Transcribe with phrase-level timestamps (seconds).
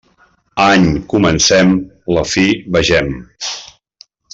[0.69, 1.75] Any comencem;
[2.19, 3.17] la fi vegem.